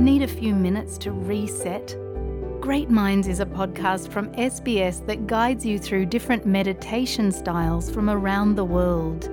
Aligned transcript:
Need 0.00 0.22
a 0.22 0.28
few 0.28 0.54
minutes 0.54 0.98
to 0.98 1.12
reset? 1.12 1.96
Great 2.60 2.90
Minds 2.90 3.28
is 3.28 3.40
a 3.40 3.46
podcast 3.46 4.08
from 4.08 4.28
SBS 4.32 5.06
that 5.06 5.26
guides 5.26 5.64
you 5.64 5.78
through 5.78 6.06
different 6.06 6.46
meditation 6.46 7.32
styles 7.32 7.90
from 7.90 8.10
around 8.10 8.56
the 8.56 8.64
world. 8.64 9.30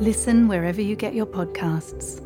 Listen 0.00 0.48
wherever 0.48 0.80
you 0.80 0.96
get 0.96 1.14
your 1.14 1.26
podcasts. 1.26 2.20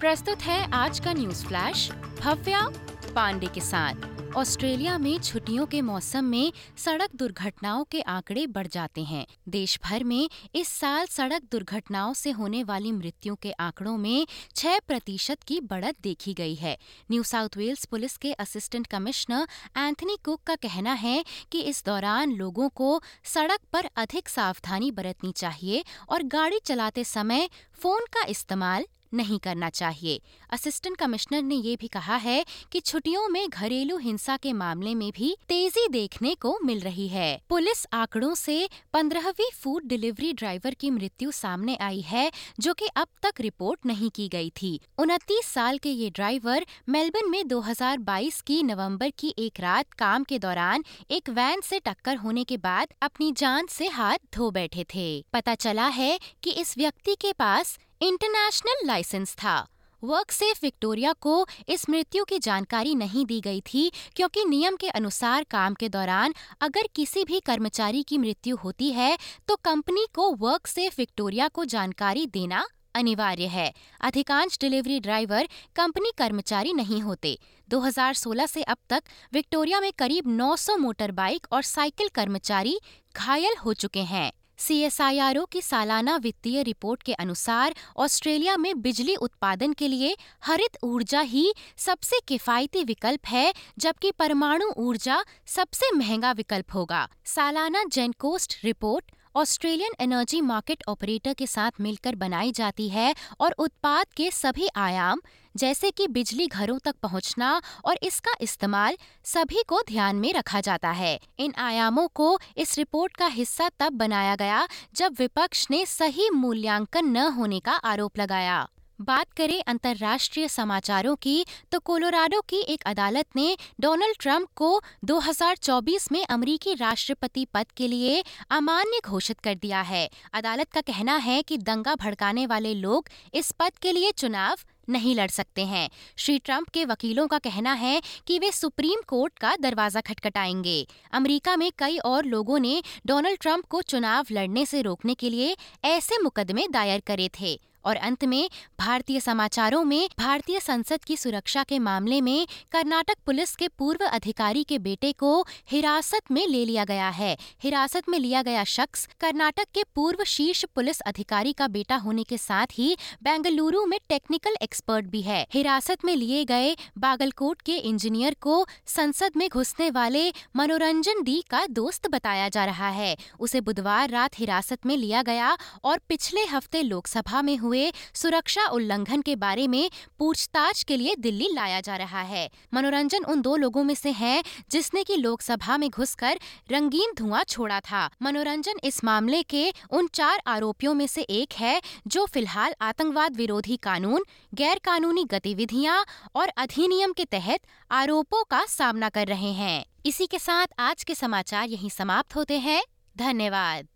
प्रस्तुत 0.00 0.42
है 0.42 0.70
आज 0.74 0.98
का 1.00 1.12
news 1.12 1.44
flash 1.44 1.90
Bhavya 2.20 2.66
Pandey 3.14 3.46
के 3.46 3.60
साथ 3.60 4.05
Australia 4.37 4.97
में 4.97 5.19
छुट्टियों 5.19 5.65
के 5.65 5.81
मौसम 5.81 6.23
में 6.23 6.51
सड़क 6.77 7.09
दुर्घटनाओं 7.15 7.83
के 7.83 8.01
आंकड़े 8.01 8.45
बढ़ 8.47 8.67
जाते 8.67 9.03
हैं। 9.03 9.25
देश 9.49 9.79
भर 9.83 10.03
में 10.03 10.29
इस 10.55 10.67
साल 10.67 11.05
सड़क 11.05 11.43
दुर्घटनाओं 11.51 12.13
से 12.13 12.31
होने 12.31 12.63
वाली 12.63 12.91
मृत्यु 12.91 13.35
के 13.35 13.51
आंकड़ों 13.51 13.95
में 13.97 14.27
6 14.55 14.79
प्रतिशत 14.87 15.43
की 15.43 15.59
बढ़त 15.61 15.95
देखी 16.03 16.33
गई 16.33 16.53
है। 16.55 16.77
न्यू 17.11 17.23
साउथ 17.23 17.57
वेल्स 17.57 17.85
पुलिस 17.85 18.17
के 18.17 18.33
असिस्टेंट 18.33 18.87
कमिश्नर 18.87 19.47
एंथनी 19.77 20.17
कुक 20.25 20.43
का 20.43 20.55
कहना 20.55 20.93
है 20.93 21.23
कि 21.51 21.61
इस 21.61 21.83
दौरान 21.85 22.31
लोगों 22.31 22.69
को 22.69 23.01
सड़क 23.23 23.59
पर 23.73 23.89
अधिक 23.95 24.29
सावधानी 24.29 24.91
बरतनी 24.91 25.31
चाहिए 25.31 25.83
और 26.09 26.23
गाड़ी 26.35 26.59
चलाते 26.65 27.03
समय 27.03 27.49
फ़ोन 27.73 28.05
का 28.13 28.25
इस्तेमाल 28.29 28.85
नहीं 29.13 29.39
करना 29.39 29.69
चाहिए। 29.69 30.21
असिस्टेंट 30.49 30.97
कमिश्नर 30.97 31.41
ने 31.41 31.55
ये 31.55 31.75
भी 31.75 31.87
कहा 31.87 32.15
है 32.15 32.45
कि 32.71 32.79
छुट्टियों 32.79 33.27
में 33.27 33.49
घरेलू 33.49 33.97
हिंसा 33.97 34.37
के 34.37 34.53
मामले 34.53 34.95
में 34.95 35.11
भी 35.15 35.35
तेज़ी 35.47 35.87
देखने 35.87 36.35
को 36.35 36.57
मिल 36.65 36.79
रही 36.79 37.07
है। 37.07 37.41
पुलिस 37.49 37.85
आंकड़ों 37.93 38.33
से 38.35 38.69
पंद्रहवीं 38.93 39.49
फ़ूड 39.53 39.83
डिलीवरी 39.83 40.33
ड्राइवर 40.33 40.73
की 40.73 40.89
मृत्यु 40.89 41.31
सामने 41.31 41.75
आई 41.75 42.01
है, 42.01 42.31
जो 42.59 42.73
कि 42.73 42.87
अब 42.87 43.07
तक 43.23 43.41
रिपोर्ट 43.41 43.85
नहीं 43.85 44.09
की 44.09 44.27
गई 44.27 44.49
थी। 44.61 44.79
उनतीस 44.97 45.45
साल 45.45 45.77
के 45.77 45.89
ये 45.89 46.09
ड्राइवर 46.09 46.65
मेलबर्न 46.89 47.29
में 47.29 47.47
2022 47.47 48.41
की 48.41 48.61
नवंबर 48.63 49.09
की 49.09 49.33
एक 49.39 49.59
रात 49.59 49.93
काम 49.93 50.23
के 50.23 50.39
दौरान 50.39 50.83
एक 51.11 51.29
वैन 51.29 51.61
से 51.61 51.79
टक्कर 51.79 52.15
होने 52.15 52.43
के 52.43 52.57
बाद 52.57 52.93
अपनी 53.01 53.31
जान 53.31 53.67
से 53.67 53.87
हाथ 53.87 54.17
धो 54.35 54.51
बैठे 54.51 54.85
थे। 54.95 55.25
पता 55.33 55.55
चला 55.55 55.87
है 55.87 56.19
कि 56.43 56.51
इस 56.51 56.77
व्यक्ति 56.77 57.15
के 57.15 57.33
पास 57.33 57.77
इंटरनेशनल 58.01 58.87
लाइसेंस 58.87 59.33
था। 59.35 59.65
वर्क 60.03 60.31
सेफ़ 60.31 60.59
विक्टोरिया 60.61 61.13
को 61.13 61.45
इस 61.69 61.89
मृत्यु 61.89 62.23
की 62.25 62.39
जानकारी 62.39 62.93
नहीं 62.95 63.25
दी 63.25 63.39
गई 63.41 63.61
थी 63.63 63.89
क्योंकि 64.15 64.43
नियम 64.45 64.75
के 64.75 64.89
अनुसार 64.89 65.43
काम 65.43 65.73
के 65.73 65.89
दौरान 65.89 66.33
अगर 66.61 66.87
किसी 66.95 67.23
भी 67.23 67.39
कर्मचारी 67.39 68.03
की 68.03 68.17
मृत्यु 68.17 68.55
होती 68.55 68.91
है 68.91 69.17
तो 69.47 69.55
कंपनी 69.55 70.05
को 70.13 70.31
वर्क 70.35 70.67
सेफ़ 70.67 70.95
विक्टोरिया 70.97 71.47
को 71.47 71.65
जानकारी 71.65 72.27
देना 72.27 72.65
अनिवार्य 72.95 73.47
है। 73.47 73.73
अधिकांश 74.01 74.57
डिलीवरी 74.61 74.99
ड्राइवर 74.99 75.47
कंपनी 75.75 76.11
कर्मचारी 76.17 76.73
नहीं 76.73 77.01
होते। 77.01 77.37
2016 77.69 78.47
से 78.47 78.63
अब 78.63 78.77
तक 78.89 79.03
विक्टोरिया 79.33 79.79
में 79.79 79.91
करीब 79.99 80.27
900 80.27 80.77
मोटर 80.77 81.11
बाइक 81.11 81.47
और 81.51 81.61
साइकिल 81.61 82.07
कर्मचारी 82.07 82.79
घायल 83.15 83.55
हो 83.65 83.73
चुके 83.73 84.01
हैं। 84.03 84.31
सीएसआईआरओ 84.57 85.43
की 85.45 85.61
सालाना 85.61 86.15
वित्तीय 86.17 86.61
रिपोर्ट 86.63 87.03
के 87.03 87.13
अनुसार 87.13 87.75
ऑस्ट्रेलिया 87.97 88.55
में 88.57 88.81
बिजली 88.81 89.15
उत्पादन 89.15 89.73
के 89.73 89.87
लिए 89.87 90.15
हरित 90.45 90.77
ऊर्जा 90.83 91.19
ही 91.21 91.53
सबसे 91.77 92.19
किफायती 92.27 92.83
विकल्प 92.83 93.27
है, 93.27 93.53
जबकि 93.79 94.11
परमाणु 94.11 94.71
ऊर्जा 94.77 95.23
सबसे 95.47 95.91
महँगा 95.95 96.31
विकल्प 96.31 96.73
होगा। 96.73 97.07
सालाना 97.25 97.83
GenCost 97.83 98.57
report 98.63 99.11
Australian 99.37 99.91
energy 99.99 100.39
market 100.41 100.83
operator 100.87 101.33
के 101.33 101.45
साथ 101.47 101.71
मिलकर 101.81 102.15
बनाई 102.15 102.51
जाती 102.51 102.87
है 102.89 103.13
और 103.39 103.51
उत्पाद 103.59 104.05
के 104.17 104.29
सभी 104.31 104.67
आयाम, 104.75 105.19
जैसे 105.55 105.91
कि 105.91 106.07
बिजली 106.07 106.47
घरों 106.47 106.77
तक 106.79 106.95
पहुँचना 107.03 107.51
और 107.85 107.99
इसका 108.03 108.33
इस्तेमाल, 108.41 108.97
सभी 109.25 109.63
को 109.67 109.81
ध्यान 109.87 110.15
में 110.15 110.31
रखा 110.33 110.61
जाता 110.61 110.91
है। 110.91 111.19
इन 111.39 111.53
आयामों 111.57 112.07
को 112.07 112.37
इस 112.57 112.77
रिपोर्ट 112.77 113.15
का 113.15 113.27
हिस्सा 113.27 113.69
तब 113.79 113.93
बनाया 113.93 114.35
गया 114.35 114.67
जब 114.95 115.15
विपक्ष 115.19 115.65
ने 115.71 115.85
सही 115.85 116.29
मूल्यांकन 116.29 117.05
न 117.07 117.27
होने 117.29 117.59
का 117.59 117.73
आरोप 117.85 118.19
लगाया। 118.19 118.67
बात 119.01 119.31
करें 119.37 119.61
अंतर्राष्ट्रीय 119.67 120.47
समाचारों 120.47 121.15
की 121.15 121.45
तो 121.71 121.79
कोलोराडो 121.79 122.41
की 122.41 122.61
एक 122.61 122.83
अदालत 122.85 123.25
ने 123.35 123.57
डोनाल्ड 123.79 124.17
ट्रंप 124.19 124.47
को 124.55 124.81
2024 125.05 126.11
में 126.11 126.25
अमरीकी 126.25 126.73
राष्ट्रपति 126.73 127.45
पद 127.53 127.71
के 127.77 127.87
लिए 127.87 128.23
अमान्य 128.51 128.99
घोषित 129.05 129.39
कर 129.39 129.55
दिया 129.55 129.81
है। 129.81 130.09
अदालत 130.33 130.71
का 130.71 130.81
कहना 130.81 131.15
है 131.15 131.41
कि 131.41 131.57
दंगा 131.57 131.95
भड़काने 131.95 132.45
वाले 132.45 132.73
लोग 132.73 133.09
इस 133.33 133.51
पद 133.51 133.77
के 133.81 133.91
लिए 133.91 134.11
चुनाव 134.11 134.57
नहीं 134.89 135.15
लड़ 135.15 135.29
सकते 135.29 135.65
हैं। 135.65 135.89
श्री 136.17 136.39
ट्रंप 136.39 136.69
के 136.69 136.85
वकीलों 136.85 137.27
का 137.27 137.37
कहना 137.37 137.73
है 137.73 138.01
कि 138.27 138.39
वे 138.39 138.51
सुप्रीम 138.51 139.01
कोर्ट 139.07 139.39
का 139.39 139.55
दरवाज़ा 139.55 140.01
खटखटाएँगे। 140.01 140.87
अमेरिका 141.11 141.55
में 141.55 141.71
कई 141.77 141.97
और 141.97 142.25
लोगों 142.25 142.59
ने 142.59 142.83
डोनाल्ड 143.05 143.39
ट्रंप 143.39 143.65
को 143.65 143.81
चुनाव 143.81 144.25
लड़ने 144.31 144.65
से 144.65 144.81
रोकने 144.81 145.13
के 145.13 145.29
लिए 145.29 145.55
ऐसे 145.85 146.21
मुकदमे 146.23 146.67
दायर 146.67 146.99
करे 146.99 147.29
थे। 147.41 147.59
और 147.87 147.95
अंत 147.97 148.25
में 148.25 148.49
भारतीय 148.79 149.19
समाचारों 149.19 149.83
में 149.83 150.09
भारतीय 150.19 150.59
संसद 150.59 151.03
की 151.03 151.17
सुरक्षा 151.17 151.63
के 151.63 151.79
मामले 151.81 152.19
में 152.21 152.47
कर्नाटक 152.71 153.17
पुलिस 153.25 153.55
के 153.55 153.67
पूर्व 153.77 154.05
अधिकारी 154.05 154.63
के 154.63 154.79
बेटे 154.79 155.11
को 155.15 155.31
हिरासत 155.69 156.31
में 156.31 156.45
ले 156.47 156.63
लिया 156.65 156.85
गया 156.85 157.09
है। 157.11 157.35
हिरासत 157.63 158.09
में 158.09 158.17
लिया 158.19 158.41
गया 158.41 158.63
शख्स 158.67 159.07
कर्नाटक 159.19 159.67
के 159.73 159.83
पूर्व 159.95 160.23
शीर्ष 160.27 160.63
पुलिस 160.75 160.99
अधिकारी 161.03 161.53
का 161.53 161.67
बेटा 161.69 161.95
होने 161.97 162.23
के 162.23 162.37
साथ 162.37 162.67
ही 162.73 162.95
बेंगलुरु 163.23 163.85
में 163.85 163.99
टेक्निकल 164.09 164.55
एक्सपर्ट 164.61 165.05
भी 165.05 165.21
है। 165.21 165.45
हिरासत 165.53 166.05
में 166.05 166.15
लिए 166.15 166.43
गए 166.45 166.75
बागलकोट 166.97 167.61
के 167.61 167.75
इंजीनियर 167.83 168.35
को 168.41 168.65
संसद 168.87 169.37
में 169.37 169.47
घुसने 169.49 169.89
वाले 169.91 170.23
मनोरंजन 170.55 171.23
दी 171.23 171.41
का 171.49 171.65
दोस्त 171.71 172.09
बताया 172.09 172.47
जा 172.49 172.65
रहा 172.65 172.89
है। 172.91 173.15
उसे 173.39 173.61
बुधवार 173.61 174.09
रात 174.09 174.39
हिरासत 174.39 174.85
में 174.85 174.95
लिया 174.97 175.21
गया 175.23 175.55
और 175.83 175.99
पिछले 176.09 176.45
हफ़्ते 176.45 176.81
लोकसभा 176.83 177.41
में 177.41 177.55
हुए 177.57 177.76
हुए 177.77 177.91
सुरक्षा 178.13 178.65
उल्लंघन 178.67 179.21
के 179.21 179.35
बारे 179.35 179.67
में 179.67 179.89
पूछताछ 180.19 180.83
के 180.83 180.97
लिए 180.97 181.15
दिल्ली 181.19 181.49
लाया 181.53 181.81
जा 181.81 181.95
रहा 181.95 182.21
है। 182.21 182.49
मनोरंजन 182.73 183.23
उन 183.23 183.41
दो 183.41 183.55
लोगों 183.55 183.83
में 183.83 183.95
से 183.95 184.11
है 184.11 184.43
जिसने 184.71 185.03
की 185.03 185.15
लोकसभा 185.15 185.77
में 185.77 185.89
घुसकर 185.89 186.39
रंगीन 186.71 187.13
धुआँ 187.17 187.43
छोड़ा 187.43 187.79
था। 187.79 188.09
मनोरंजन 188.21 188.79
इस 188.83 189.03
मामले 189.03 189.41
के 189.43 189.71
उन 189.91 190.07
चार 190.13 190.41
आरोपियों 190.47 190.93
में 190.93 191.07
से 191.07 191.21
एक 191.21 191.53
है 191.53 191.81
जो 192.07 192.25
फ़िलहाल 192.25 192.75
आतंकवाद 192.81 193.35
विरोधी 193.35 193.77
कानून 193.77 194.25
गैर 194.53 194.79
कानूनी 194.83 195.23
गतिविधियाँ 195.23 196.05
और 196.35 196.47
अधिनियम 196.57 197.13
के 197.13 197.25
तहत 197.25 197.59
आरोपों 197.91 198.43
का 198.43 198.65
सामना 198.65 199.09
कर 199.09 199.27
रहे 199.27 199.51
हैं। 199.53 199.83
इसी 200.05 200.25
के 200.25 200.39
साथ 200.39 200.67
आज 200.79 201.03
के 201.03 201.15
समाचार 201.15 201.69
यहीं 201.69 201.89
समाप्त 201.89 202.35
होते 202.35 202.57
हैं। 202.59 202.81
धन्यवाद। 203.17 203.87